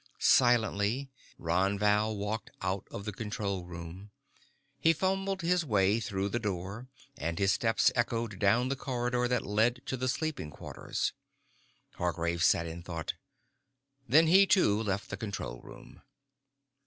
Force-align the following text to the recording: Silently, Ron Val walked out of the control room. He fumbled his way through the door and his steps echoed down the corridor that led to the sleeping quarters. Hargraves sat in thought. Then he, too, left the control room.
Silently, 0.17 1.11
Ron 1.37 1.77
Val 1.77 2.17
walked 2.17 2.49
out 2.63 2.87
of 2.89 3.05
the 3.05 3.11
control 3.11 3.65
room. 3.67 4.09
He 4.79 4.93
fumbled 4.93 5.43
his 5.43 5.63
way 5.63 5.99
through 5.99 6.29
the 6.29 6.39
door 6.39 6.87
and 7.17 7.37
his 7.37 7.53
steps 7.53 7.91
echoed 7.93 8.39
down 8.39 8.69
the 8.69 8.75
corridor 8.75 9.27
that 9.27 9.45
led 9.45 9.83
to 9.85 9.97
the 9.97 10.07
sleeping 10.09 10.49
quarters. 10.49 11.13
Hargraves 11.97 12.47
sat 12.47 12.65
in 12.65 12.81
thought. 12.81 13.13
Then 14.09 14.25
he, 14.25 14.47
too, 14.47 14.81
left 14.81 15.11
the 15.11 15.17
control 15.17 15.61
room. 15.61 16.01